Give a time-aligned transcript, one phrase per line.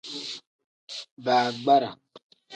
[1.23, 1.91] Baagbara.